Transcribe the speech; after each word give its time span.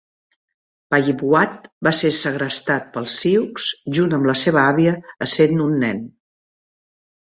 Payipwat 0.93 1.67
va 1.87 1.93
ser 1.97 2.11
segrestat 2.19 2.89
pels 2.95 3.19
sioux 3.25 3.69
junt 3.99 4.17
amb 4.19 4.31
la 4.31 4.35
seva 4.45 4.65
àvia 4.73 4.95
essent 5.27 5.63
un 5.67 5.77
nen. 5.85 6.03